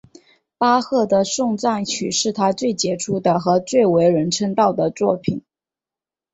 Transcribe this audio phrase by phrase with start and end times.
[0.57, 5.43] 巴赫的颂赞曲是他最杰出的和最为人称道的作品。